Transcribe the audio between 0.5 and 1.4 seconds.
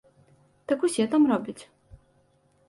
Так усе там